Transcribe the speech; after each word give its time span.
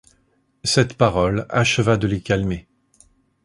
Cette 0.63 0.95
parole 0.95 1.45
acheva 1.51 1.95
de 1.95 2.07
les 2.07 2.21
calmer. 2.21 2.65